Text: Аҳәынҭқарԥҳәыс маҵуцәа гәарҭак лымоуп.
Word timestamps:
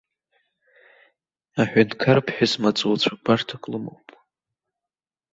Аҳәынҭқарԥҳәыс 1.61 2.53
маҵуцәа 2.61 3.13
гәарҭак 3.23 3.63
лымоуп. 3.71 4.07